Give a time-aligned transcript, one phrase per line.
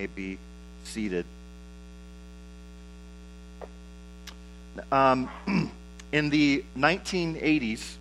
[0.00, 0.38] may be
[0.84, 1.26] seated.
[4.90, 5.28] Um,
[6.12, 7.96] in the 1980s,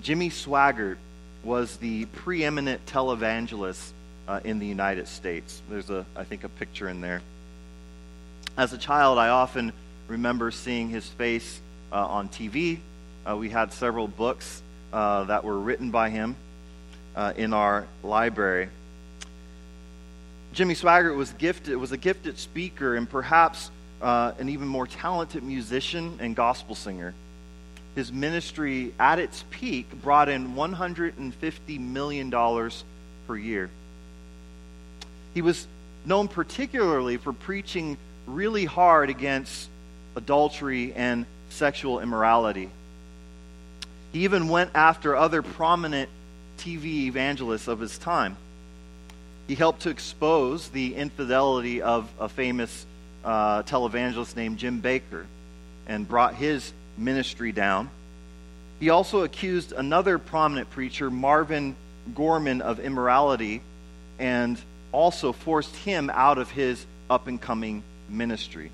[0.00, 0.96] Jimmy Swaggart
[1.44, 3.92] was the preeminent televangelist
[4.26, 5.62] uh, in the United States.
[5.70, 7.22] There's a, I think, a picture in there.
[8.56, 9.72] As a child, I often
[10.08, 11.60] remember seeing his face
[11.92, 12.78] uh, on TV.
[13.24, 14.62] Uh, we had several books
[14.92, 16.34] uh, that were written by him
[17.14, 18.68] uh, in our library.
[20.54, 25.42] Jimmy Swaggart was gifted was a gifted speaker and perhaps uh, an even more talented
[25.42, 27.12] musician and gospel singer.
[27.96, 32.30] His ministry at its peak brought in $150 million
[33.26, 33.68] per year.
[35.32, 35.66] He was
[36.06, 37.96] known particularly for preaching
[38.28, 39.68] really hard against
[40.14, 42.70] adultery and sexual immorality.
[44.12, 46.08] He even went after other prominent
[46.58, 48.36] TV evangelists of his time.
[49.46, 52.86] He helped to expose the infidelity of a famous
[53.24, 55.26] uh, televangelist named Jim Bakker
[55.86, 57.90] and brought his ministry down.
[58.80, 61.76] He also accused another prominent preacher, Marvin
[62.14, 63.62] Gorman, of immorality
[64.18, 64.60] and
[64.92, 68.70] also forced him out of his up and coming ministry.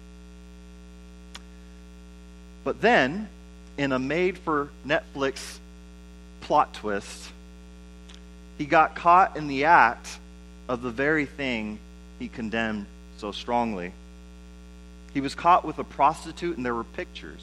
[2.62, 3.28] But then,
[3.78, 5.58] in a made for Netflix
[6.42, 7.30] plot twist,
[8.58, 10.19] he got caught in the act
[10.71, 11.81] of the very thing
[12.21, 12.87] he condemned
[13.19, 13.93] so strongly.
[15.13, 17.43] He was caught with a prostitute, and there were pictures.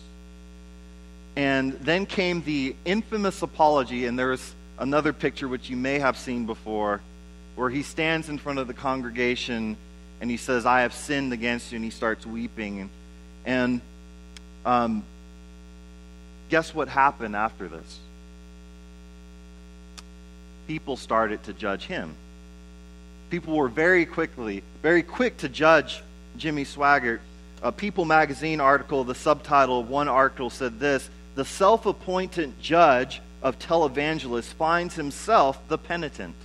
[1.35, 6.45] And then came the infamous apology, and there's another picture which you may have seen
[6.45, 7.01] before,
[7.55, 9.75] where he stands in front of the congregation
[10.21, 12.79] and he says, I have sinned against you, and he starts weeping.
[12.79, 12.89] And,
[13.45, 13.81] and
[14.65, 15.03] um,
[16.49, 17.99] guess what happened after this?
[20.67, 22.15] People started to judge him.
[23.29, 26.01] People were very quickly, very quick to judge
[26.37, 27.19] Jimmy Swaggart.
[27.61, 33.21] A People magazine article, the subtitle of one article said this The self appointed judge
[33.41, 36.35] of televangelists finds himself the penitent.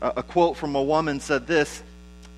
[0.00, 1.82] A, a quote from a woman said this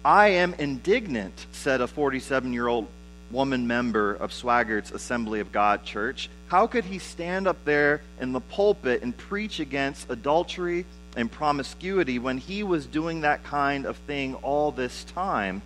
[0.04, 2.86] I am indignant, said a 47 year old
[3.30, 6.28] woman member of Swaggart's Assembly of God church.
[6.48, 10.84] How could he stand up there in the pulpit and preach against adultery
[11.16, 15.62] and promiscuity when he was doing that kind of thing all this time?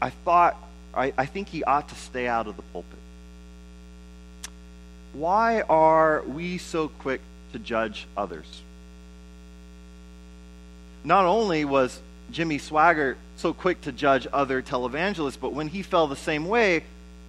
[0.00, 0.56] I thought,
[0.94, 2.98] I, I think he ought to stay out of the pulpit.
[5.12, 7.20] Why are we so quick
[7.52, 8.62] to judge others?
[11.04, 12.00] Not only was
[12.30, 16.84] Jimmy Swaggart so quick to judge other televangelists, but when he fell the same way,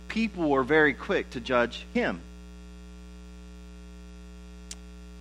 [0.08, 2.22] people were very quick to judge him.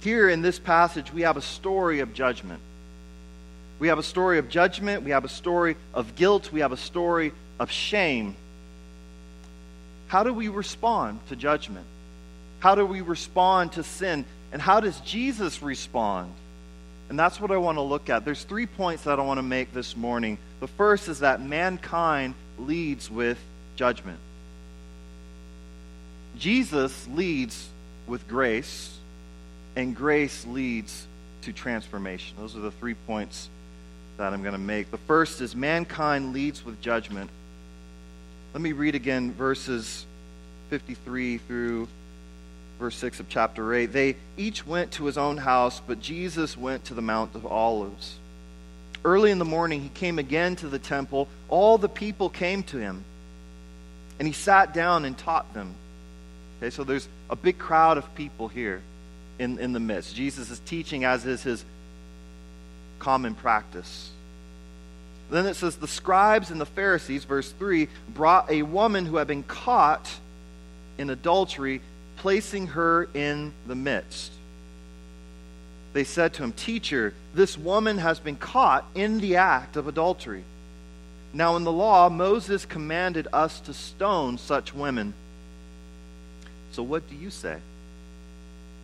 [0.03, 2.61] Here in this passage, we have a story of judgment.
[3.79, 6.77] We have a story of judgment, we have a story of guilt, we have a
[6.77, 8.37] story of shame.
[10.07, 11.87] How do we respond to judgment?
[12.61, 14.25] How do we respond to sin?
[14.53, 16.33] And how does Jesus respond?
[17.09, 18.25] And that's what I want to look at.
[18.25, 20.39] There's three points that I want to make this morning.
[20.61, 23.39] The first is that mankind leads with
[23.77, 24.19] judgment.
[26.39, 27.69] Jesus leads
[28.07, 28.97] with grace,
[29.77, 31.07] and grace leads
[31.43, 32.37] to transformation.
[32.39, 33.49] Those are the three points
[34.17, 34.91] that I'm going to make.
[34.91, 37.31] The first is mankind leads with judgment.
[38.53, 40.07] Let me read again verses
[40.71, 41.89] 53 through
[42.79, 43.87] verse 6 of chapter 8.
[43.87, 48.17] They each went to his own house, but Jesus went to the Mount of Olives.
[49.05, 51.29] Early in the morning, he came again to the temple.
[51.49, 53.03] All the people came to him,
[54.19, 55.75] and he sat down and taught them.
[56.59, 58.83] Okay, so there's a big crowd of people here
[59.39, 60.15] in, in the midst.
[60.15, 61.65] Jesus is teaching, as is his
[62.99, 64.11] common practice.
[65.31, 69.27] Then it says, The scribes and the Pharisees, verse 3, brought a woman who had
[69.27, 70.09] been caught
[70.99, 71.81] in adultery
[72.17, 74.33] placing her in the midst.
[75.93, 80.45] They said to him, Teacher, this woman has been caught in the act of adultery.
[81.35, 85.15] Now, in the law, Moses commanded us to stone such women.
[86.73, 87.59] So, what do you say?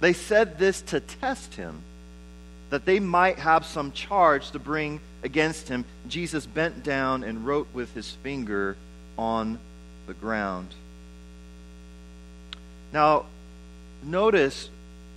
[0.00, 1.82] They said this to test him,
[2.70, 5.84] that they might have some charge to bring against him.
[6.08, 8.76] Jesus bent down and wrote with his finger
[9.16, 9.58] on
[10.06, 10.68] the ground.
[12.92, 13.26] Now,
[14.02, 14.70] notice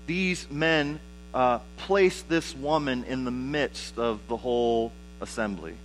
[0.07, 0.99] these men
[1.33, 4.91] uh, place this woman in the midst of the whole
[5.21, 5.75] assembly.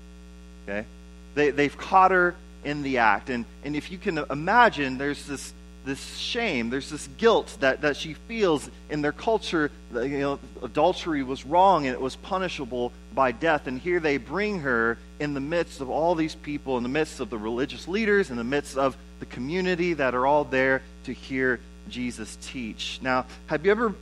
[0.65, 0.87] Okay?
[1.35, 2.35] They, they've caught her
[2.65, 3.31] in the act.
[3.31, 5.53] And, and if you can imagine, there's this,
[5.87, 6.69] this shame.
[6.69, 9.71] There's this guilt that, that she feels in their culture.
[9.95, 13.67] You know, adultery was wrong and it was punishable by death.
[13.67, 17.21] And here they bring her in the midst of all these people, in the midst
[17.21, 21.13] of the religious leaders, in the midst of the community that are all there to
[21.13, 22.99] hear Jesus teach.
[23.01, 23.95] Now, have you ever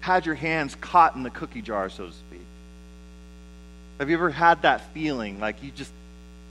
[0.00, 2.40] had your hands caught in the cookie jar, so to speak?
[3.98, 5.92] Have you ever had that feeling like you just,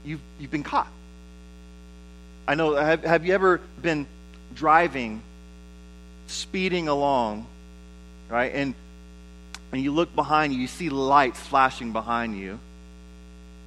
[0.04, 0.88] you've, you've been caught?
[2.46, 4.06] I know, have, have you ever been
[4.58, 5.22] driving,
[6.26, 7.46] speeding along,
[8.28, 8.52] right?
[8.52, 8.74] And,
[9.72, 12.58] and you look behind you, you see lights flashing behind you,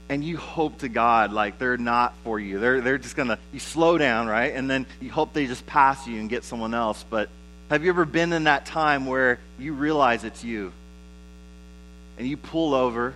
[0.10, 2.60] and you hope to God, like, they're not for you.
[2.60, 4.54] They're, they're just to, you slow down, right?
[4.54, 7.06] And then you hope they just pass you and get someone else.
[7.10, 7.30] But
[7.70, 10.74] have you ever been in that time where you realize it's you?
[12.18, 13.14] And you pull over,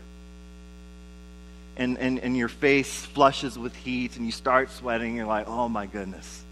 [1.76, 5.18] and, and, and your face flushes with heat, and you start sweating.
[5.18, 6.45] You're like, oh my goodness,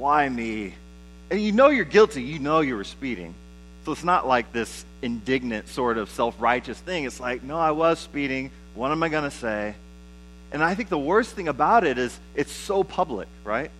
[0.00, 0.74] why me?
[1.30, 2.22] And you know you're guilty.
[2.22, 3.34] You know you were speeding.
[3.84, 7.04] So it's not like this indignant sort of self righteous thing.
[7.04, 8.50] It's like, no, I was speeding.
[8.74, 9.74] What am I going to say?
[10.52, 13.70] And I think the worst thing about it is it's so public, right?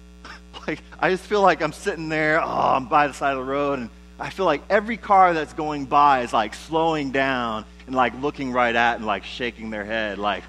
[0.66, 3.50] like, I just feel like I'm sitting there, oh, I'm by the side of the
[3.50, 3.88] road, and
[4.18, 8.52] I feel like every car that's going by is like slowing down and like looking
[8.52, 10.44] right at and like shaking their head, like,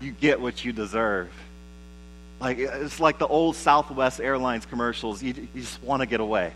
[0.00, 1.30] you get what you deserve.
[2.40, 5.22] Like, it's like the old Southwest Airlines commercials.
[5.22, 6.52] You, you just want to get away.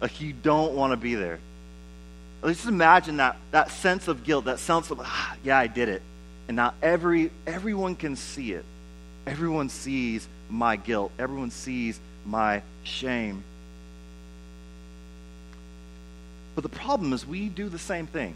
[0.00, 1.38] Like, you don't want to be there.
[2.44, 6.02] Just imagine that, that sense of guilt, that sense of, ah, yeah, I did it.
[6.48, 8.64] And now every, everyone can see it.
[9.26, 11.12] Everyone sees my guilt.
[11.18, 13.44] Everyone sees my shame.
[16.54, 18.34] But the problem is, we do the same thing.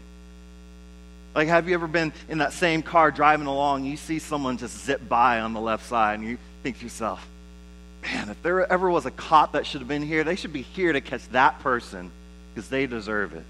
[1.35, 4.85] Like, have you ever been in that same car driving along, you see someone just
[4.85, 7.25] zip by on the left side, and you think to yourself,
[8.03, 10.63] man, if there ever was a cop that should have been here, they should be
[10.63, 12.11] here to catch that person
[12.53, 13.45] because they deserve it.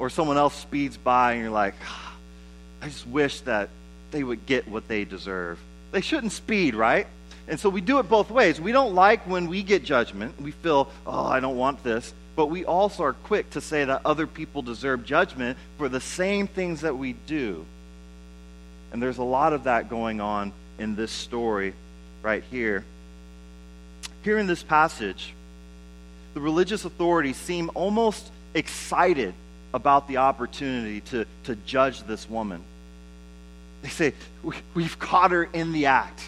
[0.00, 2.12] Or someone else speeds by, and you're like, ah,
[2.82, 3.68] I just wish that
[4.10, 5.60] they would get what they deserve.
[5.92, 7.06] They shouldn't speed, right?
[7.46, 8.60] And so we do it both ways.
[8.60, 10.40] We don't like when we get judgment.
[10.40, 12.12] We feel, oh, I don't want this.
[12.34, 16.48] But we also are quick to say that other people deserve judgment for the same
[16.48, 17.64] things that we do.
[18.92, 21.74] And there's a lot of that going on in this story
[22.24, 22.84] right here.
[24.22, 25.34] Here in this passage,
[26.32, 29.34] the religious authorities seem almost excited
[29.74, 32.62] about the opportunity to, to judge this woman.
[33.82, 34.14] They say,
[34.74, 36.26] We've caught her in the act.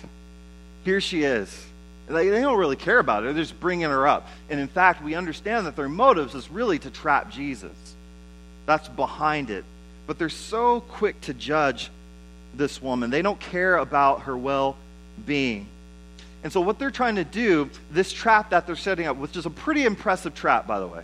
[0.84, 1.64] Here she is.
[2.06, 4.28] They, they don't really care about her, They're just bringing her up.
[4.50, 7.72] And in fact, we understand that their motives is really to trap Jesus.
[8.66, 9.64] That's behind it.
[10.06, 11.90] But they're so quick to judge
[12.54, 13.10] this woman.
[13.10, 14.76] They don't care about her well
[15.24, 15.66] being.
[16.42, 19.46] And so, what they're trying to do, this trap that they're setting up, which is
[19.46, 21.02] a pretty impressive trap, by the way,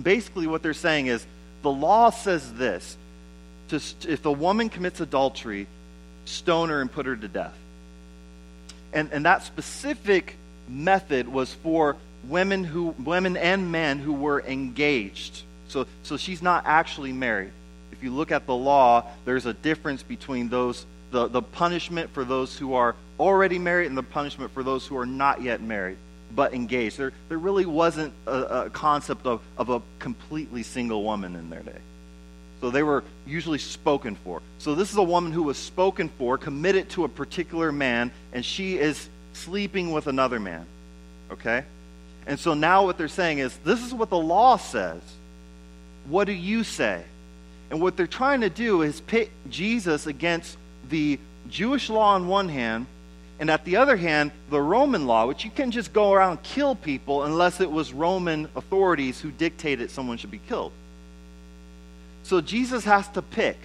[0.00, 1.24] basically what they're saying is
[1.62, 2.96] the law says this
[3.70, 5.66] if a woman commits adultery,
[6.24, 7.56] stone her and put her to death.
[8.92, 10.36] And, and that specific
[10.68, 11.96] method was for
[12.28, 15.42] women, who, women and men who were engaged.
[15.68, 17.50] So, so she's not actually married.
[17.92, 20.86] If you look at the law, there's a difference between those,
[21.16, 24.98] the, the punishment for those who are already married and the punishment for those who
[24.98, 25.96] are not yet married
[26.34, 26.98] but engaged.
[26.98, 31.62] There, there really wasn't a, a concept of, of a completely single woman in their
[31.62, 31.78] day.
[32.60, 34.42] So they were usually spoken for.
[34.58, 38.44] So this is a woman who was spoken for, committed to a particular man, and
[38.44, 40.66] she is sleeping with another man.
[41.30, 41.64] Okay?
[42.26, 45.00] And so now what they're saying is this is what the law says.
[46.08, 47.04] What do you say?
[47.70, 52.48] And what they're trying to do is pit Jesus against the Jewish law on one
[52.48, 52.86] hand,
[53.38, 56.74] and at the other hand, the Roman law, which you can just go around kill
[56.74, 60.72] people unless it was Roman authorities who dictated someone should be killed.
[62.22, 63.58] So Jesus has to pick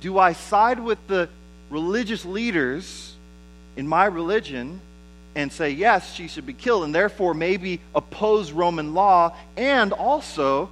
[0.00, 1.28] do I side with the
[1.70, 3.14] religious leaders
[3.76, 4.80] in my religion
[5.34, 10.70] and say, yes, she should be killed, and therefore maybe oppose Roman law and also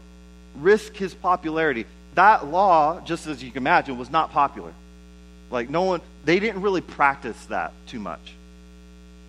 [0.61, 1.87] risk his popularity?
[2.15, 4.73] That law, just as you can imagine, was not popular.
[5.51, 8.35] Like, no one, they didn't really practice that too much.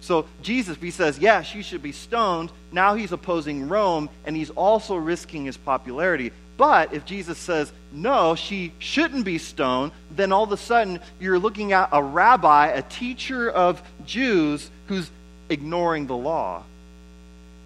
[0.02, 4.52] So, Jesus, he says, yes, she should be stoned, now he's opposing Rome, and he's
[4.52, 6.32] also risking his popularity.
[6.58, 11.40] But if Jesus says, no, she shouldn't be stoned, then all of a sudden you're
[11.40, 15.10] looking at a rabbi, a teacher of Jews, who's
[15.50, 16.64] ignoring the law.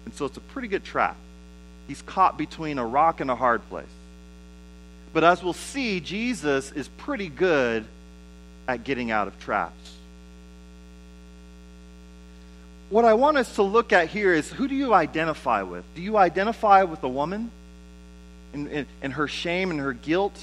[0.06, 1.16] And so it's a pretty good trap.
[1.88, 3.86] He's caught between a rock and a hard place.
[5.12, 7.84] But as we'll see, Jesus is pretty good
[8.70, 9.90] at getting out of traps.
[12.90, 15.84] what I want us to look at here is who do you identify with?
[15.94, 17.50] Do you identify with the woman
[18.52, 20.38] and, and, and her shame and her guilt?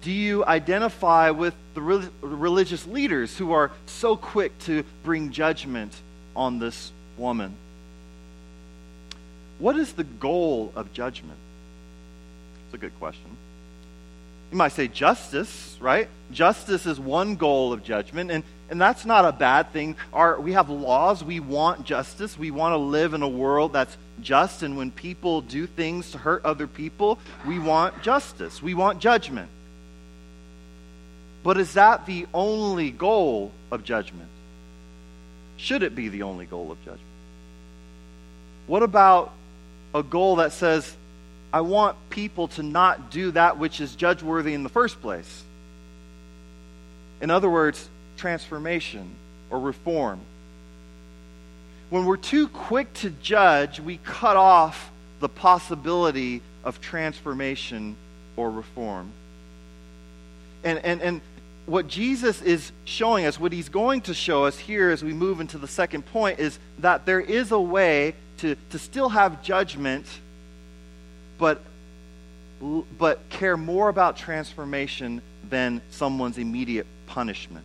[0.00, 5.92] Do you identify with the re- religious leaders who are so quick to bring judgment
[6.34, 7.54] on this woman?
[9.58, 11.38] What is the goal of judgment?
[12.66, 13.35] It's a good question.
[14.50, 16.08] You might say justice, right?
[16.30, 19.96] Justice is one goal of judgment, and, and that's not a bad thing.
[20.12, 21.22] Our, we have laws.
[21.22, 22.38] We want justice.
[22.38, 26.18] We want to live in a world that's just, and when people do things to
[26.18, 28.62] hurt other people, we want justice.
[28.62, 29.50] We want judgment.
[31.42, 34.28] But is that the only goal of judgment?
[35.56, 37.02] Should it be the only goal of judgment?
[38.66, 39.32] What about
[39.94, 40.96] a goal that says,
[41.52, 45.44] I want people to not do that which is judge worthy in the first place.
[47.20, 49.10] In other words, transformation
[49.50, 50.20] or reform.
[51.88, 57.96] When we're too quick to judge, we cut off the possibility of transformation
[58.36, 59.12] or reform.
[60.64, 61.20] And, and, and
[61.66, 65.40] what Jesus is showing us, what he's going to show us here as we move
[65.40, 70.06] into the second point, is that there is a way to, to still have judgment
[71.38, 71.62] but,
[72.98, 77.64] but care more about transformation than someone's immediate punishment.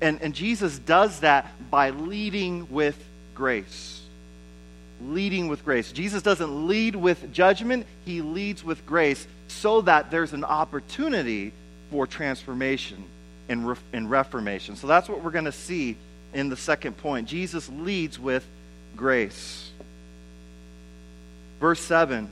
[0.00, 3.02] And, and Jesus does that by leading with
[3.34, 4.02] grace.
[5.02, 5.92] Leading with grace.
[5.92, 11.52] Jesus doesn't lead with judgment, he leads with grace so that there's an opportunity
[11.90, 13.04] for transformation
[13.48, 14.76] and, re- and reformation.
[14.76, 15.96] So that's what we're going to see
[16.32, 17.28] in the second point.
[17.28, 18.46] Jesus leads with
[18.96, 19.70] grace.
[21.60, 22.30] Verse 7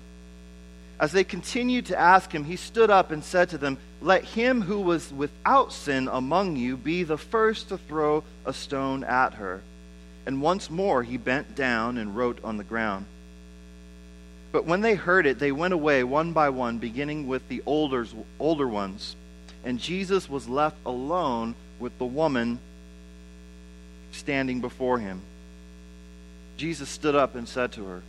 [1.01, 4.63] As they continued to ask him, he stood up and said to them, Let him
[4.63, 9.63] who was without sin among you be the first to throw a stone at her.
[10.27, 13.07] And once more he bent down and wrote on the ground.
[14.53, 18.07] But when they heard it, they went away one by one, beginning with the older,
[18.39, 19.17] older ones.
[19.65, 22.59] And Jesus was left alone with the woman
[24.13, 25.23] standing before him.
[26.59, 28.03] Jesus stood up and said to her,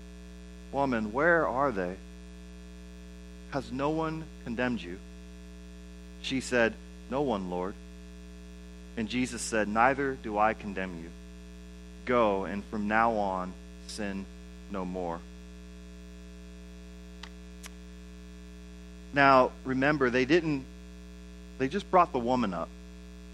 [0.74, 1.96] Woman, where are they?
[3.51, 4.98] Has no one condemned you?
[6.24, 6.74] She said,
[7.12, 7.75] No one, Lord.
[8.98, 11.10] And Jesus said, Neither do I condemn you.
[12.06, 13.53] Go, and from now on,
[13.88, 14.25] sin
[14.72, 15.20] no more.
[19.13, 20.65] Now, remember, they didn't,
[21.60, 22.70] they just brought the woman up.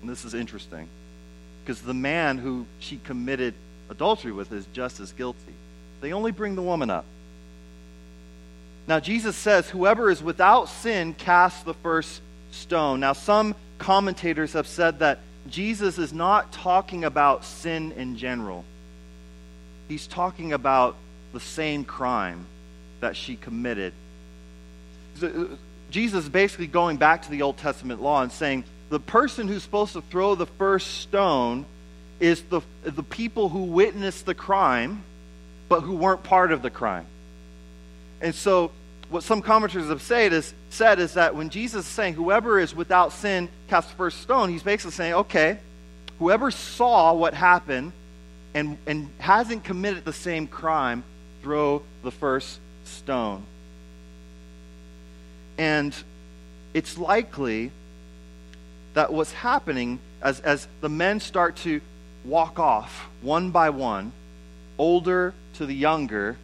[0.01, 0.89] And this is interesting
[1.63, 3.53] because the man who she committed
[3.89, 5.53] adultery with is just as guilty.
[6.01, 7.05] They only bring the woman up.
[8.89, 12.99] Now, Jesus says, Whoever is without sin cast the first stone.
[12.99, 18.65] Now, some commentators have said that Jesus is not talking about sin in general,
[19.87, 20.95] he's talking about
[21.33, 22.47] the same crime
[22.99, 23.93] that she committed.
[25.21, 25.45] Uh,
[25.91, 29.61] Jesus is basically going back to the Old Testament law and saying the person who's
[29.61, 31.65] supposed to throw the first stone
[32.19, 35.03] is the, the people who witnessed the crime,
[35.67, 37.05] but who weren't part of the crime.
[38.21, 38.71] And so
[39.09, 42.75] what some commentators have said is, said is that when Jesus is saying, whoever is
[42.75, 45.57] without sin cast the first stone, he's basically saying, okay,
[46.19, 47.91] whoever saw what happened
[48.53, 51.03] and, and hasn't committed the same crime,
[51.41, 53.43] throw the first stone.
[55.57, 55.95] And
[56.73, 57.71] it's likely
[58.93, 61.81] that what's happening as, as the men start to
[62.23, 64.11] walk off one by one,
[64.77, 66.37] older to the younger,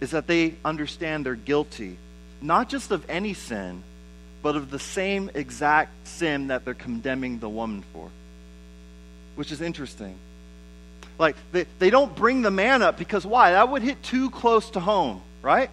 [0.00, 1.96] is that they understand they're guilty,
[2.40, 3.82] not just of any sin,
[4.42, 8.10] but of the same exact sin that they're condemning the woman for.
[9.36, 10.16] Which is interesting.
[11.18, 13.52] Like, they, they don't bring the man up because why?
[13.52, 15.70] That would hit too close to home, right?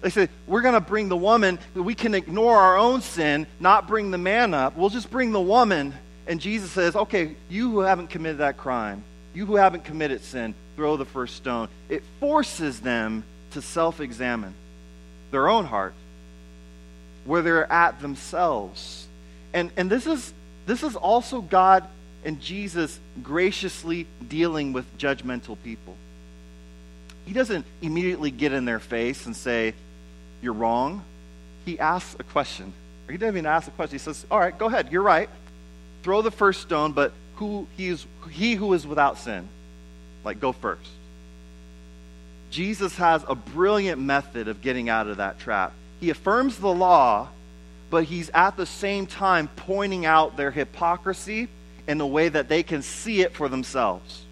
[0.00, 1.58] They say, we're going to bring the woman.
[1.74, 4.76] We can ignore our own sin, not bring the man up.
[4.76, 5.94] We'll just bring the woman.
[6.26, 10.54] And Jesus says, okay, you who haven't committed that crime, you who haven't committed sin,
[10.74, 11.68] throw the first stone.
[11.88, 14.54] It forces them to self examine
[15.30, 15.94] their own heart,
[17.24, 19.06] where they're at themselves.
[19.54, 20.32] And, and this, is,
[20.66, 21.84] this is also God
[22.24, 25.96] and Jesus graciously dealing with judgmental people.
[27.26, 29.74] He doesn't immediately get in their face and say,
[30.40, 31.04] You're wrong.
[31.64, 32.72] He asks a question.
[33.08, 33.94] He doesn't even ask a question.
[33.94, 34.90] He says, All right, go ahead.
[34.90, 35.28] You're right.
[36.02, 39.48] Throw the first stone, but who he, is, he who is without sin,
[40.24, 40.90] like, go first.
[42.52, 45.72] Jesus has a brilliant method of getting out of that trap.
[46.00, 47.28] He affirms the law,
[47.88, 51.48] but he's at the same time pointing out their hypocrisy
[51.88, 54.22] in a way that they can see it for themselves.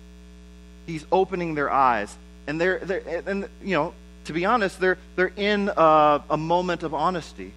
[0.86, 2.14] He's opening their eyes.
[2.46, 3.94] And they're, they're and you know,
[4.26, 7.52] to be honest, they're, they're in a, a moment of honesty.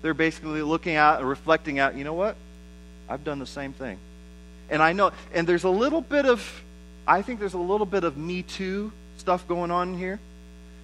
[0.00, 2.36] They're basically looking at, and reflecting out, you know what?
[3.06, 3.98] I've done the same thing.
[4.70, 6.62] And I know, and there's a little bit of,
[7.06, 10.18] I think there's a little bit of Me Too stuff going on here.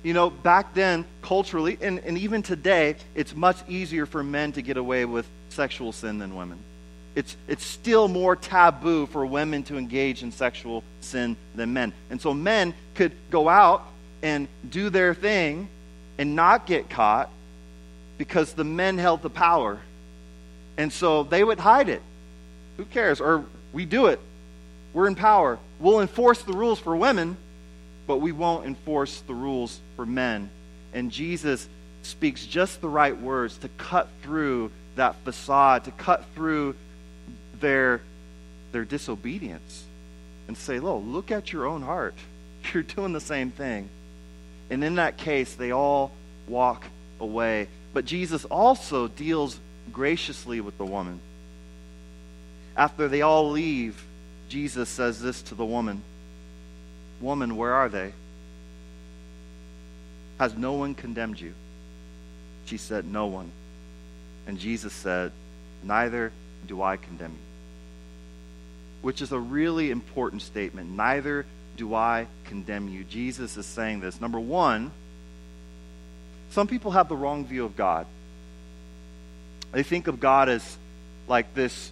[0.02, 4.62] You know, back then, culturally, and, and even today, it's much easier for men to
[4.62, 6.58] get away with sexual sin than women.
[7.16, 11.92] It's, it's still more taboo for women to engage in sexual sin than men.
[12.10, 13.86] And so men could go out
[14.22, 15.68] and do their thing
[16.18, 17.30] and not get caught
[18.18, 19.80] because the men held the power.
[20.76, 22.02] And so they would hide it.
[22.76, 23.20] Who cares?
[23.20, 24.20] Or we do it.
[24.92, 25.58] We're in power.
[25.80, 27.36] We'll enforce the rules for women,
[28.06, 30.50] but we won't enforce the rules for men.
[30.92, 31.68] And Jesus
[32.02, 36.74] speaks just the right words to cut through that facade, to cut through
[37.60, 38.00] their,
[38.72, 39.84] their disobedience
[40.48, 42.14] and say, "Look, look at your own heart.
[42.72, 43.88] You're doing the same thing.
[44.70, 46.12] And in that case, they all
[46.48, 46.84] walk
[47.20, 47.68] away.
[47.92, 49.58] But Jesus also deals
[49.92, 51.20] graciously with the woman.
[52.76, 54.04] After they all leave,
[54.48, 56.02] Jesus says this to the woman
[57.20, 58.12] Woman, where are they?
[60.38, 61.54] Has no one condemned you?
[62.66, 63.50] She said, No one.
[64.46, 65.32] And Jesus said,
[65.82, 66.32] Neither
[66.66, 67.38] do I condemn you.
[69.02, 70.90] Which is a really important statement.
[70.90, 71.46] Neither
[71.76, 73.04] do I condemn you.
[73.04, 74.20] Jesus is saying this.
[74.20, 74.90] Number one,
[76.50, 78.06] some people have the wrong view of God.
[79.72, 80.76] They think of God as
[81.28, 81.90] like this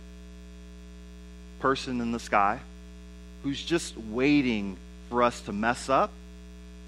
[1.60, 2.60] person in the sky
[3.42, 4.76] who's just waiting
[5.08, 6.10] for us to mess up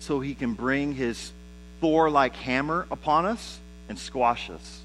[0.01, 1.33] so he can bring his
[1.81, 3.59] Thor like hammer upon us
[3.89, 4.81] and squash us.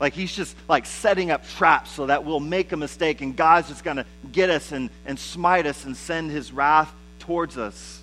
[0.00, 3.68] Like he's just like setting up traps so that we'll make a mistake and God's
[3.68, 8.00] just going to get us and, and smite us and send his wrath towards us.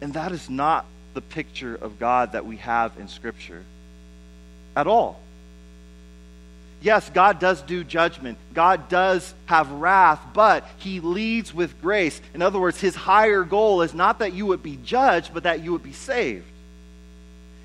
[0.00, 3.64] And that is not the picture of God that we have in Scripture
[4.76, 5.20] at all.
[6.82, 8.38] Yes, God does do judgment.
[8.54, 12.20] God does have wrath, but He leads with grace.
[12.32, 15.60] In other words, His higher goal is not that you would be judged, but that
[15.60, 16.46] you would be saved.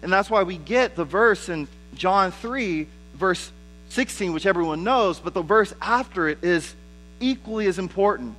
[0.02, 3.52] And that's why we get the verse in John 3, verse
[3.90, 6.76] 16, which everyone knows, but the verse after it is
[7.20, 8.36] equally as important.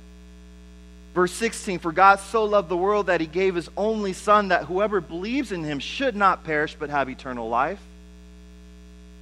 [1.15, 4.65] Verse 16 For God so loved the world that he gave his only Son, that
[4.65, 7.81] whoever believes in him should not perish but have eternal life.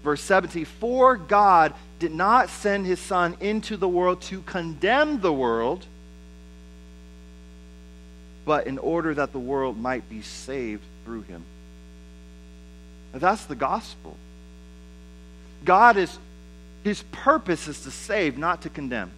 [0.05, 5.33] Verse 17 For God did not send his Son into the world to condemn the
[5.33, 5.83] world,
[8.45, 11.43] but in order that the world might be saved through him.
[13.13, 14.15] Now, that's the gospel.
[15.65, 16.19] God is,
[16.83, 19.11] his purpose is to save, not to condemn.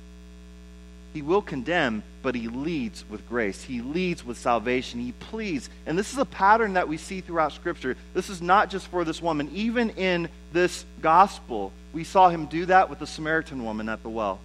[1.14, 3.64] He will condemn, but he leads with grace.
[3.64, 5.00] He leads with salvation.
[5.00, 5.70] He pleads.
[5.86, 7.96] And this is a pattern that we see throughout Scripture.
[8.14, 9.50] This is not just for this woman.
[9.54, 14.10] Even in this gospel, we saw him do that with the Samaritan woman at the
[14.10, 14.40] well.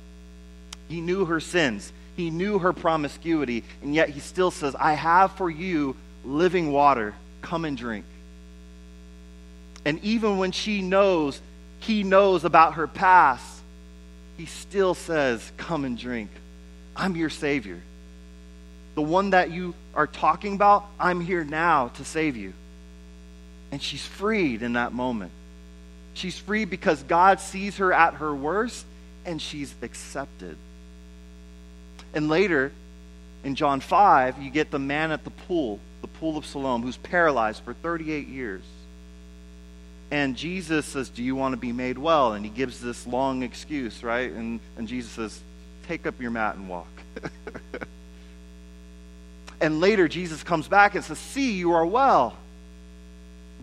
[0.88, 5.32] He knew her sins, he knew her promiscuity, and yet he still says, I have
[5.32, 7.14] for you living water.
[7.40, 8.04] Come and drink.
[9.84, 11.40] And even when she knows,
[11.80, 13.60] he knows about her past,
[14.36, 16.30] he still says, Come and drink.
[16.96, 17.80] I'm your Savior.
[18.94, 22.52] The one that you are talking about, I'm here now to save you.
[23.70, 25.32] And she's freed in that moment.
[26.14, 28.84] She's free because God sees her at her worst
[29.24, 30.56] and she's accepted.
[32.12, 32.72] And later,
[33.44, 36.98] in John 5, you get the man at the pool, the pool of Siloam, who's
[36.98, 38.62] paralyzed for 38 years.
[40.10, 42.34] And Jesus says, Do you want to be made well?
[42.34, 44.30] And he gives this long excuse, right?
[44.30, 45.40] And, and Jesus says,
[45.86, 46.88] Take up your mat and walk.
[49.60, 52.36] and later, Jesus comes back and says, See, you are well.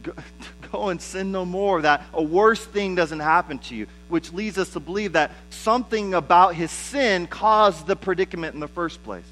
[0.03, 0.13] Go,
[0.71, 4.57] go, and sin no more, that a worse thing doesn't happen to you, which leads
[4.57, 9.25] us to believe that something about his sin caused the predicament in the first place.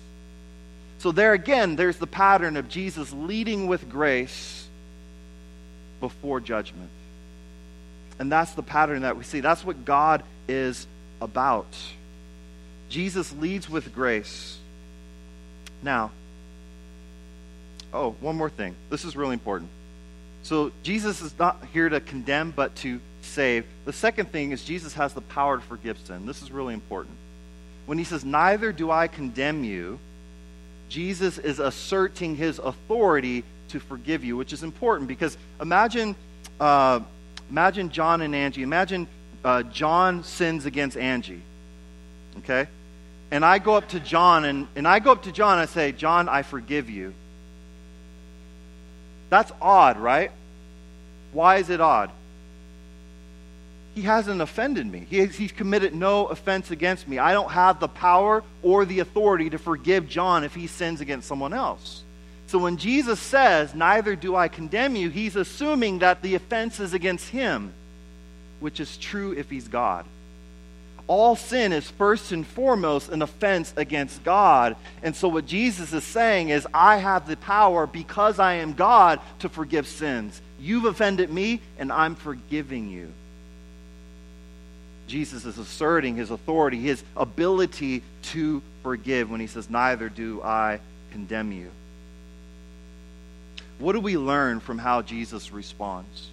[1.00, 4.67] So, there again, there's the pattern of Jesus leading with grace
[6.00, 6.89] before judgment.
[8.19, 9.41] And that's the pattern that we see.
[9.41, 10.88] That's what God is
[11.21, 11.67] about.
[12.89, 14.58] Jesus leads with grace.
[15.84, 16.12] Now,
[17.93, 18.76] oh, one more thing.
[18.89, 19.69] This is really important.
[20.43, 23.65] So, Jesus is not here to condemn, but to save.
[23.86, 26.26] The second thing is Jesus has the power to forgive sin.
[26.26, 27.15] This is really important.
[27.86, 30.00] When he says, Neither do I condemn you,
[30.89, 36.15] Jesus is asserting his authority to forgive you, which is important because imagine,
[36.60, 37.02] uh,
[37.50, 38.63] imagine John and Angie.
[38.63, 39.08] Imagine
[39.43, 41.41] uh, John sins against Angie.
[42.39, 42.67] Okay?
[43.31, 45.65] And I go up to John and, and I go up to John and I
[45.65, 47.13] say, John, I forgive you.
[49.29, 50.31] That's odd, right?
[51.33, 52.11] Why is it odd?
[53.95, 55.05] He hasn't offended me.
[55.09, 57.17] He, he's committed no offense against me.
[57.17, 61.27] I don't have the power or the authority to forgive John if he sins against
[61.27, 62.03] someone else.
[62.45, 66.93] So when Jesus says, Neither do I condemn you, he's assuming that the offense is
[66.93, 67.73] against him,
[68.61, 70.05] which is true if he's God.
[71.08, 74.76] All sin is first and foremost an offense against God.
[75.02, 79.22] And so what Jesus is saying is, I have the power because I am God
[79.39, 80.41] to forgive sins.
[80.60, 83.13] You've offended me, and I'm forgiving you.
[85.08, 90.82] Jesus is asserting his authority, his ability to forgive when he says, Neither do I
[91.12, 91.72] condemn you.
[93.80, 96.30] What do we learn from how Jesus responds?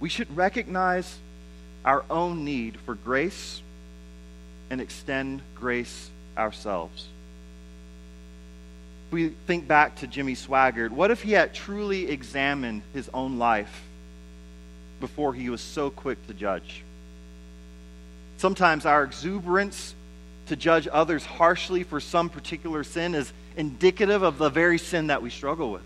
[0.00, 1.18] We should recognize
[1.88, 3.62] our own need for grace
[4.68, 7.08] and extend grace ourselves.
[9.06, 13.38] If we think back to Jimmy Swaggart, what if he had truly examined his own
[13.38, 13.84] life
[15.00, 16.82] before he was so quick to judge?
[18.36, 19.94] Sometimes our exuberance
[20.48, 25.22] to judge others harshly for some particular sin is indicative of the very sin that
[25.22, 25.82] we struggle with.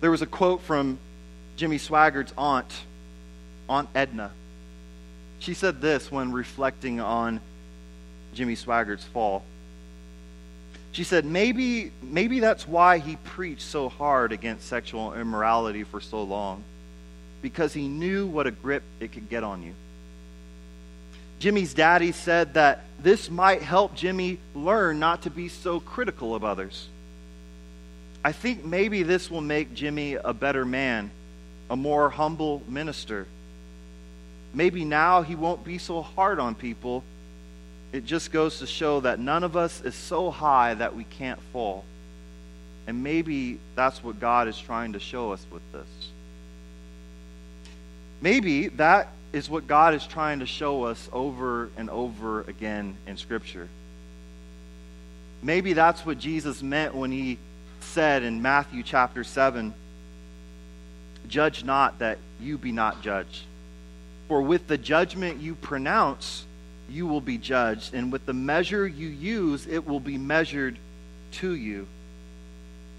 [0.00, 0.98] There was a quote from
[1.56, 2.70] Jimmy Swaggart's aunt,
[3.68, 4.30] Aunt Edna.
[5.38, 7.40] She said this when reflecting on
[8.34, 9.42] Jimmy Swaggart's fall.
[10.92, 16.22] She said, maybe, maybe that's why he preached so hard against sexual immorality for so
[16.22, 16.62] long,
[17.42, 19.74] because he knew what a grip it could get on you.
[21.38, 26.44] Jimmy's daddy said that this might help Jimmy learn not to be so critical of
[26.44, 26.88] others.
[28.24, 31.10] I think maybe this will make Jimmy a better man,
[31.68, 33.26] a more humble minister.
[34.54, 37.04] Maybe now he won't be so hard on people.
[37.92, 41.40] It just goes to show that none of us is so high that we can't
[41.52, 41.84] fall.
[42.86, 45.88] And maybe that's what God is trying to show us with this.
[48.20, 53.16] Maybe that is what God is trying to show us over and over again in
[53.16, 53.68] Scripture.
[55.42, 57.38] Maybe that's what Jesus meant when he
[57.80, 59.74] said in Matthew chapter 7
[61.28, 63.44] Judge not that you be not judged.
[64.28, 66.44] For with the judgment you pronounce,
[66.88, 70.78] you will be judged, and with the measure you use, it will be measured
[71.32, 71.86] to you.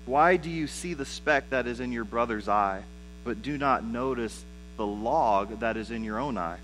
[0.05, 2.83] Why do you see the speck that is in your brother's eye,
[3.23, 4.45] but do not notice
[4.77, 6.59] the log that is in your own eye.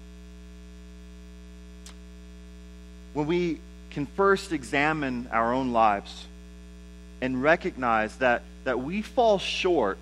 [3.14, 6.26] When we can first examine our own lives
[7.22, 9.98] and recognize that, that we fall short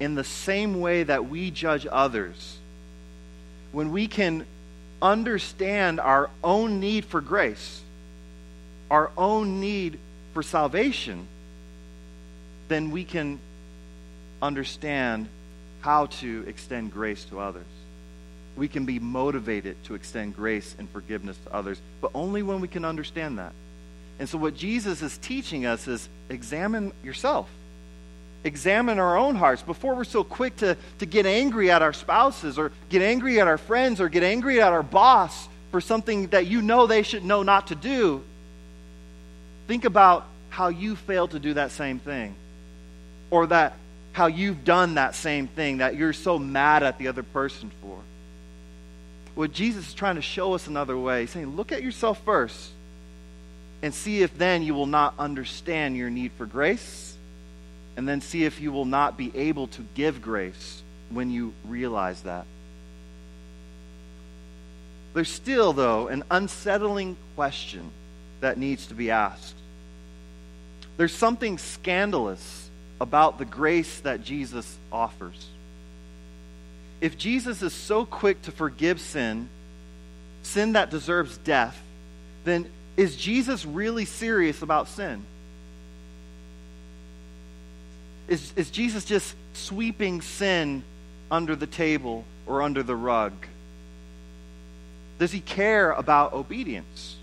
[0.00, 2.58] in the same way that we judge others,
[3.72, 4.46] when we can
[5.02, 7.82] understand our own need for grace,
[8.90, 9.98] our own need
[10.32, 11.26] for salvation,
[12.68, 13.38] then we can
[14.40, 15.28] understand
[15.80, 17.64] how to extend grace to others.
[18.56, 22.68] We can be motivated to extend grace and forgiveness to others, but only when we
[22.68, 23.52] can understand that.
[24.18, 27.48] And so, what Jesus is teaching us is examine yourself.
[28.44, 32.58] Examine our own hearts before we're so quick to, to get angry at our spouses
[32.58, 36.46] or get angry at our friends or get angry at our boss for something that
[36.46, 38.22] you know they should know not to do.
[39.66, 42.34] Think about how you failed to do that same thing
[43.30, 43.74] or that
[44.12, 47.98] how you've done that same thing that you're so mad at the other person for.
[49.34, 52.70] What Jesus is trying to show us another way, saying, look at yourself first
[53.82, 57.16] and see if then you will not understand your need for grace,
[57.98, 62.22] and then see if you will not be able to give grace when you realize
[62.22, 62.46] that.
[65.14, 67.90] There's still, though, an unsettling question
[68.38, 69.56] that needs to be asked.
[70.96, 75.48] There's something scandalous about the grace that Jesus offers.
[77.00, 79.48] If Jesus is so quick to forgive sin,
[80.44, 81.82] sin that deserves death,
[82.44, 85.24] then is Jesus really serious about sin?
[88.28, 90.82] Is, is Jesus just sweeping sin
[91.30, 93.32] under the table or under the rug?
[95.18, 97.16] Does he care about obedience?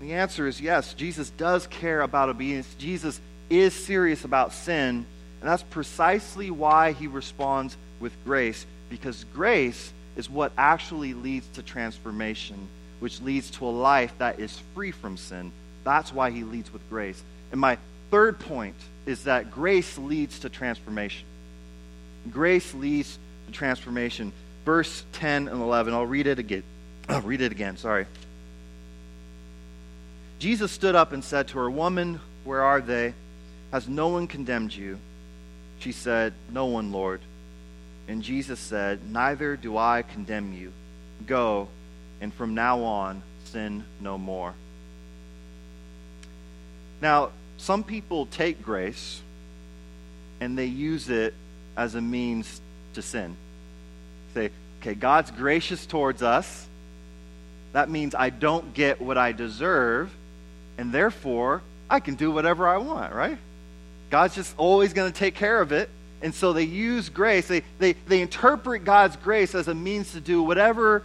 [0.00, 0.94] The answer is yes.
[0.94, 2.68] Jesus does care about obedience.
[2.78, 5.06] Jesus is serious about sin.
[5.40, 11.62] And that's precisely why he responds with grace, because grace is what actually leads to
[11.62, 12.56] transformation,
[13.00, 15.52] which leads to a life that is free from sin.
[15.84, 17.22] That's why he leads with grace.
[17.52, 17.78] And my
[18.10, 21.26] third point is that grace leads to transformation.
[22.30, 24.32] Grace leads to transformation.
[24.64, 25.94] verse 10 and 11.
[25.94, 26.64] I'll read it again.
[27.08, 28.06] I'll read it again, sorry.
[30.38, 33.14] Jesus stood up and said to her, Woman, where are they?
[33.72, 34.98] Has no one condemned you?
[35.78, 37.20] She said, No one, Lord.
[38.08, 40.72] And Jesus said, Neither do I condemn you.
[41.26, 41.68] Go,
[42.20, 44.54] and from now on, sin no more.
[47.00, 49.20] Now, some people take grace
[50.40, 51.34] and they use it
[51.76, 52.60] as a means
[52.94, 53.36] to sin.
[54.34, 56.66] Say, okay, God's gracious towards us.
[57.72, 60.10] That means I don't get what I deserve,
[60.78, 63.38] and therefore I can do whatever I want, right?
[64.10, 65.90] God's just always going to take care of it.
[66.22, 70.20] And so they use grace, they, they, they interpret God's grace as a means to
[70.20, 71.02] do whatever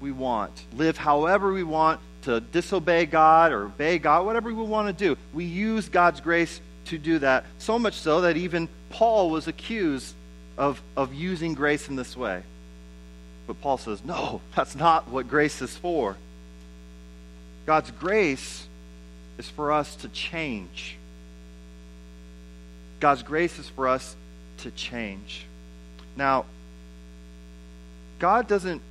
[0.00, 4.88] we want, live however we want, to disobey God or obey God, whatever we want
[4.88, 5.16] to do.
[5.32, 7.46] We use God's grace to do that.
[7.58, 10.12] So much so that even Paul was accused
[10.58, 12.42] of, of using grace in this way.
[13.46, 16.16] But Paul says, no, that's not what grace is for.
[17.64, 18.66] God's grace
[19.38, 20.96] is for us to change.
[22.98, 24.16] God's grace is for us
[24.58, 25.46] to change.
[26.16, 26.44] Now,
[28.18, 28.82] God doesn't,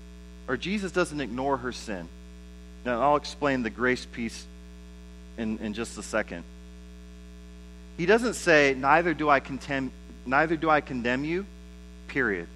[0.47, 2.07] or Jesus doesn't ignore her sin.
[2.85, 4.45] Now, I'll explain the grace piece
[5.37, 6.43] in, in just a second.
[7.97, 9.91] He doesn't say, neither do I condemn,
[10.25, 11.45] neither do I condemn you,
[12.07, 12.47] period.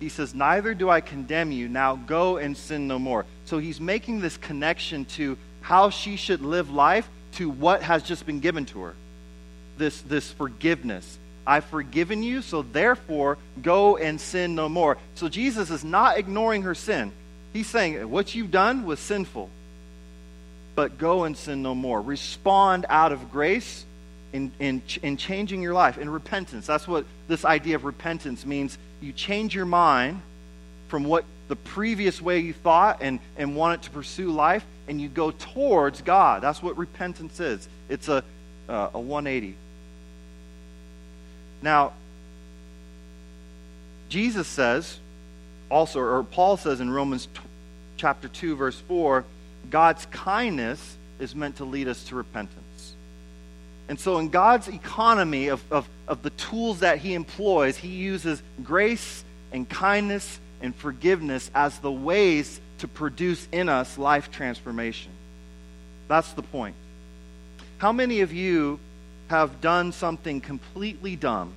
[0.00, 1.68] He says, neither do I condemn you.
[1.68, 3.24] Now go and sin no more.
[3.46, 8.26] So he's making this connection to how she should live life to what has just
[8.26, 8.94] been given to her.
[9.78, 11.18] This, this forgiveness.
[11.46, 14.98] I've forgiven you, so therefore go and sin no more.
[15.14, 17.12] So Jesus is not ignoring her sin.
[17.54, 19.48] He's saying, What you've done was sinful,
[20.74, 22.02] but go and sin no more.
[22.02, 23.86] Respond out of grace
[24.34, 26.66] in, in, in changing your life, in repentance.
[26.66, 28.76] That's what this idea of repentance means.
[29.00, 30.20] You change your mind
[30.88, 35.08] from what the previous way you thought and, and wanted to pursue life, and you
[35.08, 36.42] go towards God.
[36.42, 37.68] That's what repentance is.
[37.88, 38.24] It's a,
[38.68, 39.54] uh, a 180.
[41.62, 41.92] Now,
[44.08, 44.98] Jesus says,
[45.70, 47.28] also, or Paul says in Romans
[47.96, 49.24] chapter 2, verse 4,
[49.70, 52.94] God's kindness is meant to lead us to repentance.
[53.88, 58.42] And so, in God's economy of, of, of the tools that He employs, He uses
[58.62, 65.12] grace and kindness and forgiveness as the ways to produce in us life transformation.
[66.08, 66.74] That's the point.
[67.78, 68.78] How many of you
[69.28, 71.52] have done something completely dumb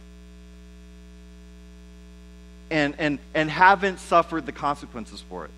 [2.69, 5.51] and, and, and haven't suffered the consequences for it.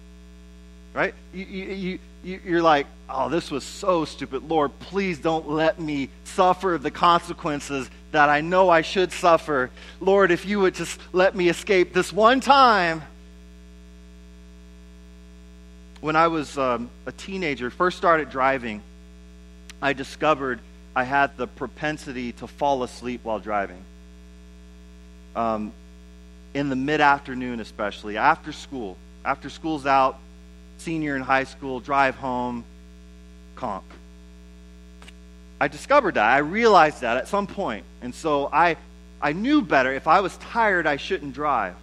[0.93, 1.13] Right?
[1.34, 4.43] You, you, you, you're like, oh, this was so stupid.
[4.49, 9.69] Lord, please don't let me suffer the consequences that I know I should suffer.
[9.99, 13.04] Lord, if you would just let me escape this one time.
[16.02, 18.82] When I was um, a teenager, first started driving,
[19.82, 20.60] I discovered
[20.95, 23.84] I had the propensity to fall asleep while driving.
[25.36, 25.71] Um,
[26.54, 28.97] in the mid afternoon, especially after school.
[29.23, 30.17] After school's out,
[30.80, 32.63] senior in high school, drive home,
[33.56, 33.84] conk.
[35.62, 36.26] I discovered that.
[36.26, 37.84] I realized that at some point.
[38.02, 38.78] And so I,
[39.22, 39.94] I knew better.
[39.94, 41.76] If I was tired, I shouldn't drive.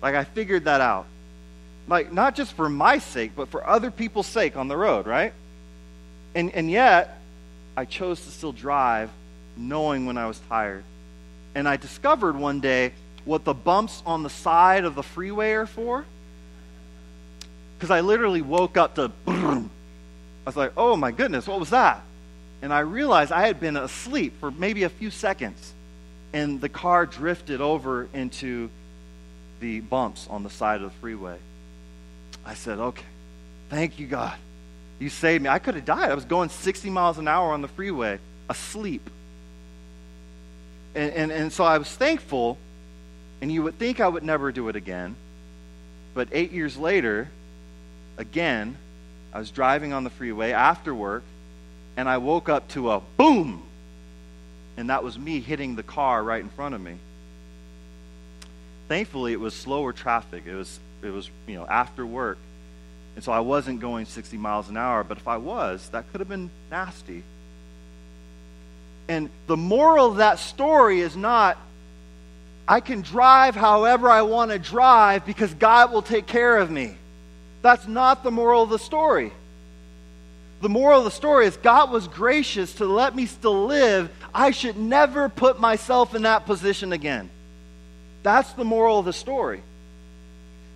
[0.00, 1.06] Like, I figured that out.
[1.88, 5.32] Like, not just for my sake, but for other people's sake on the road, right?
[6.34, 7.20] And, and yet,
[7.76, 9.10] I chose to still drive
[9.56, 10.84] knowing when I was tired.
[11.54, 12.92] And I discovered one day
[13.24, 16.04] what the bumps on the side of the freeway are for?
[17.78, 19.62] Because I literally woke up to, I
[20.44, 22.02] was like, oh my goodness, what was that?
[22.60, 25.72] And I realized I had been asleep for maybe a few seconds,
[26.32, 28.68] and the car drifted over into
[29.60, 31.36] the bumps on the side of the freeway.
[32.44, 33.04] I said, okay,
[33.68, 34.36] thank you, God.
[34.98, 35.48] You saved me.
[35.48, 36.10] I could have died.
[36.10, 39.08] I was going 60 miles an hour on the freeway, asleep.
[40.96, 42.58] And, and, and so I was thankful
[43.40, 45.14] and you would think I would never do it again.
[46.14, 47.28] But eight years later,
[48.18, 48.76] again,
[49.32, 51.22] I was driving on the freeway after work,
[51.96, 53.62] and I woke up to a boom.
[54.76, 56.96] And that was me hitting the car right in front of me.
[58.88, 60.44] Thankfully, it was slower traffic.
[60.46, 62.38] It was, it was you know, after work.
[63.16, 66.20] And so I wasn't going 60 miles an hour, but if I was, that could
[66.20, 67.22] have been nasty.
[69.08, 71.58] And the moral of that story is not
[72.68, 76.97] I can drive however I want to drive because God will take care of me.
[77.62, 79.32] That's not the moral of the story.
[80.60, 84.10] The moral of the story is God was gracious to let me still live.
[84.34, 87.30] I should never put myself in that position again.
[88.22, 89.62] That's the moral of the story.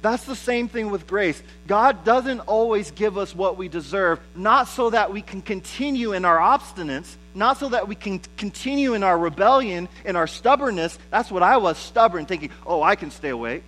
[0.03, 1.41] That's the same thing with grace.
[1.69, 6.25] God doesn't always give us what we deserve, not so that we can continue in
[6.25, 10.99] our obstinance, not so that we can continue in our rebellion, in our stubbornness.
[11.11, 13.63] That's what I was stubborn, thinking, oh, I can stay awake.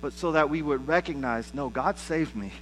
[0.00, 2.52] But so that we would recognize, no, God saved me.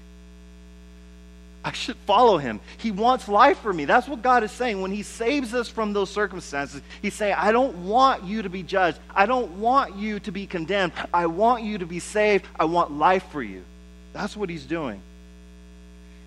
[1.64, 2.60] I should follow him.
[2.78, 3.84] He wants life for me.
[3.84, 4.80] That's what God is saying.
[4.80, 8.62] When he saves us from those circumstances, he's saying, I don't want you to be
[8.62, 8.98] judged.
[9.14, 10.92] I don't want you to be condemned.
[11.12, 12.46] I want you to be saved.
[12.58, 13.64] I want life for you.
[14.12, 15.02] That's what he's doing.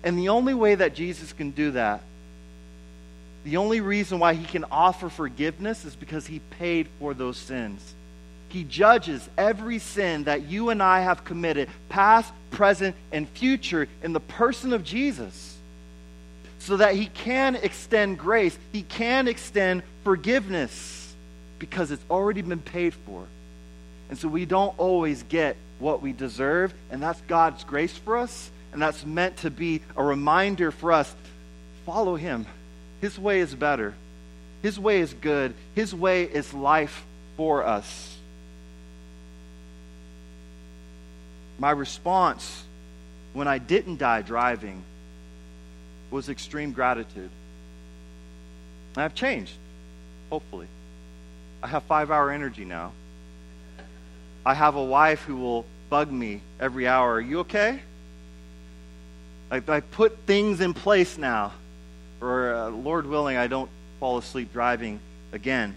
[0.04, 2.02] And the only way that Jesus can do that,
[3.44, 7.94] the only reason why he can offer forgiveness is because he paid for those sins.
[8.52, 14.12] He judges every sin that you and I have committed, past, present, and future, in
[14.12, 15.56] the person of Jesus.
[16.58, 21.14] So that he can extend grace, he can extend forgiveness
[21.58, 23.24] because it's already been paid for.
[24.10, 28.50] And so we don't always get what we deserve, and that's God's grace for us,
[28.72, 31.12] and that's meant to be a reminder for us
[31.86, 32.46] follow him.
[33.00, 33.94] His way is better,
[34.60, 37.04] His way is good, His way is life
[37.36, 38.11] for us.
[41.58, 42.64] My response
[43.32, 44.82] when I didn't die driving
[46.10, 47.30] was extreme gratitude.
[48.96, 49.54] I've changed,
[50.30, 50.66] hopefully.
[51.62, 52.92] I have five hour energy now.
[54.44, 57.14] I have a wife who will bug me every hour.
[57.14, 57.80] Are you okay?
[59.50, 61.52] I, I put things in place now.
[62.20, 65.00] Or, uh, Lord willing, I don't fall asleep driving
[65.32, 65.76] again.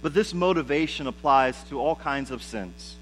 [0.00, 2.96] But this motivation applies to all kinds of sins.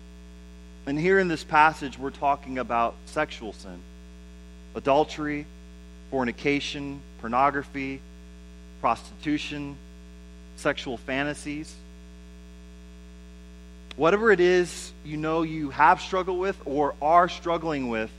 [0.86, 3.78] And here in this passage, we're talking about sexual sin
[4.74, 5.46] adultery,
[6.10, 8.00] fornication, pornography,
[8.80, 9.76] prostitution,
[10.56, 11.74] sexual fantasies.
[13.96, 18.10] Whatever it is you know you have struggled with or are struggling with,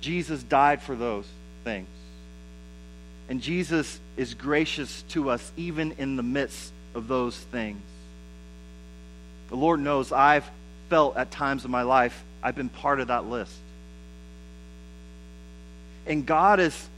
[0.00, 1.26] Jesus died for those
[1.64, 1.88] things.
[3.28, 7.80] And Jesus is gracious to us even in the midst of those things.
[9.50, 10.48] The Lord knows I've
[10.88, 13.54] felt at times in my life I've been part of that list.
[16.06, 16.88] And God is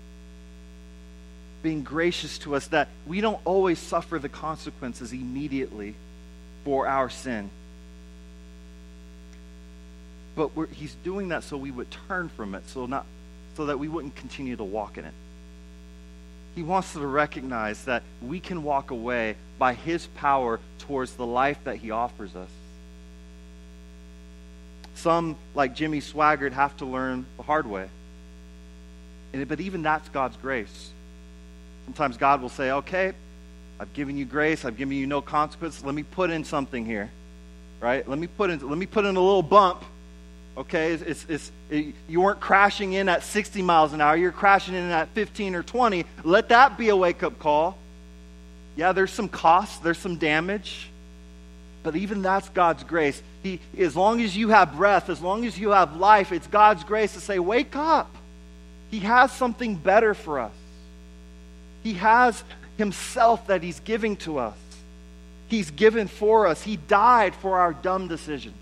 [1.63, 5.95] being gracious to us that we don't always suffer the consequences immediately
[6.65, 7.51] for our sin.
[10.37, 13.05] But He's doing that so we would turn from it, so, not,
[13.57, 15.15] so that we wouldn't continue to walk in it.
[16.55, 21.27] He wants us to recognize that we can walk away by His power towards the
[21.27, 22.49] life that He offers us.
[24.95, 27.89] Some, like Jimmy Swaggart, have to learn the hard way.
[29.33, 30.91] And, but even that's God's grace.
[31.85, 33.13] Sometimes God will say, okay,
[33.79, 35.83] I've given you grace, I've given you no consequence.
[35.83, 37.11] Let me put in something here.
[37.81, 38.07] Right?
[38.07, 39.85] Let me put in, let me put in a little bump.
[40.57, 40.93] Okay?
[40.93, 44.75] It's, it's, it's it, you weren't crashing in at 60 miles an hour, you're crashing
[44.75, 46.05] in at 15 or 20.
[46.25, 47.79] Let that be a wake up call.
[48.77, 50.90] Yeah, there's some cost, there's some damage.
[51.83, 53.23] But even that's God's grace.
[53.43, 56.85] He, as long as you have breath, as long as you have life, it's God's
[56.85, 58.15] grace to say, wake up.
[58.91, 60.53] He has something better for us.
[61.83, 62.43] He has
[62.77, 64.57] Himself that He's giving to us.
[65.49, 66.63] He's given for us.
[66.63, 68.57] He died for our dumb decisions.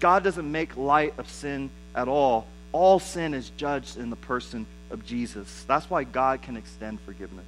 [0.00, 2.46] God doesn't make light of sin at all.
[2.72, 5.64] All sin is judged in the person of Jesus.
[5.66, 7.46] That's why God can extend forgiveness.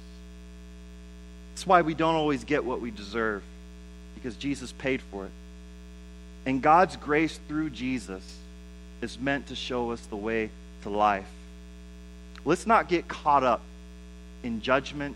[1.53, 3.43] That's why we don't always get what we deserve
[4.15, 5.31] because Jesus paid for it.
[6.45, 8.37] And God's grace through Jesus
[9.01, 10.49] is meant to show us the way
[10.83, 11.29] to life.
[12.45, 13.61] Let's not get caught up
[14.43, 15.15] in judgment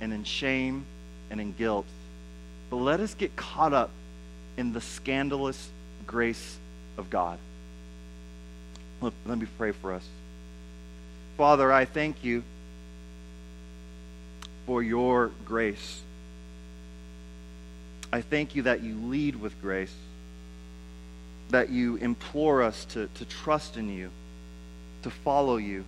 [0.00, 0.84] and in shame
[1.30, 1.86] and in guilt,
[2.68, 3.90] but let us get caught up
[4.56, 5.70] in the scandalous
[6.06, 6.58] grace
[6.98, 7.38] of God.
[9.00, 10.06] Let, let me pray for us.
[11.38, 12.42] Father, I thank you
[14.66, 16.02] for your grace.
[18.12, 19.94] I thank you that you lead with grace,
[21.50, 24.10] that you implore us to, to trust in you,
[25.02, 25.84] to follow you.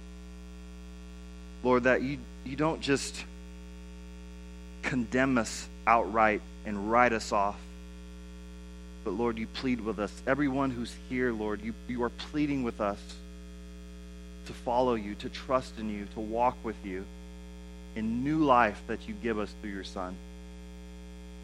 [1.62, 3.24] Lord, that you, you don't just
[4.82, 7.58] condemn us outright and write us off,
[9.04, 10.12] but Lord, you plead with us.
[10.26, 12.98] Everyone who's here, Lord, you, you are pleading with us
[14.46, 17.04] to follow you, to trust in you, to walk with you
[17.96, 20.16] in new life that you give us through your Son.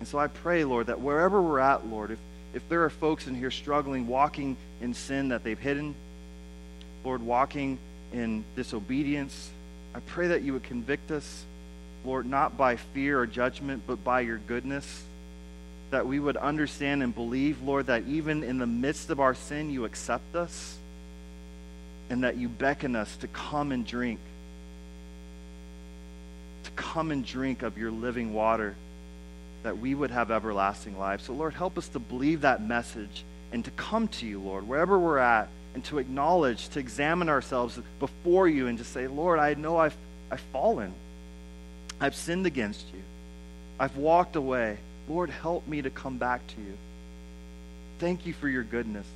[0.00, 2.18] And so I pray, Lord, that wherever we're at, Lord, if,
[2.54, 5.94] if there are folks in here struggling, walking in sin that they've hidden,
[7.04, 7.78] Lord, walking
[8.12, 9.50] in disobedience,
[9.94, 11.44] I pray that you would convict us,
[12.04, 15.04] Lord, not by fear or judgment, but by your goodness.
[15.90, 19.70] that we would understand and believe, Lord, that even in the midst of our sin,
[19.70, 20.78] you accept us
[22.08, 24.18] and that you beckon us to come and drink,
[26.64, 28.76] to come and drink of your living water,
[29.62, 31.20] that we would have everlasting life.
[31.22, 34.98] So, Lord, help us to believe that message and to come to you, Lord, wherever
[34.98, 39.54] we're at, and to acknowledge, to examine ourselves before you, and to say, Lord, I
[39.54, 39.96] know I've,
[40.30, 40.92] I've fallen.
[42.00, 43.02] I've sinned against you.
[43.78, 44.78] I've walked away.
[45.08, 46.76] Lord, help me to come back to you.
[47.98, 49.06] Thank you for your goodness.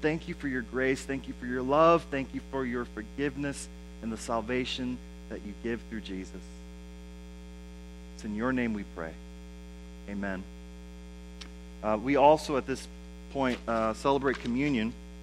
[0.00, 1.02] Thank you for your grace.
[1.02, 2.04] Thank you for your love.
[2.10, 3.68] Thank you for your forgiveness
[4.02, 4.96] and the salvation
[5.28, 6.40] that you give through Jesus.
[8.14, 9.12] It's in your name we pray.
[10.08, 10.42] Amen.
[11.82, 12.86] Uh, we also, at this
[13.32, 14.92] point, uh, celebrate communion.